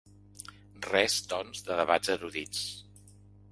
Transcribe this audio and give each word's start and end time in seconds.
Res, 0.85 1.17
doncs, 1.35 1.63
de 1.69 1.79
debats 1.83 2.13
erudits. 2.17 2.65